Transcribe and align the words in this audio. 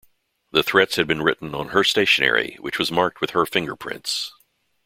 The 0.51 0.63
threats 0.63 0.95
had 0.95 1.05
been 1.05 1.21
written 1.21 1.53
on 1.53 1.67
her 1.67 1.83
stationery, 1.83 2.57
which 2.59 2.79
was 2.79 2.91
marked 2.91 3.21
with 3.21 3.31
her 3.37 3.45
fingerprints. 3.45 4.33